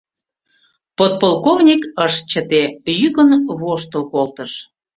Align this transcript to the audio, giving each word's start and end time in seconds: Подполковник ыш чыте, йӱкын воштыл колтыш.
Подполковник 0.97 1.81
ыш 2.05 2.13
чыте, 2.29 2.63
йӱкын 2.99 3.29
воштыл 3.61 4.03
колтыш. 4.13 4.51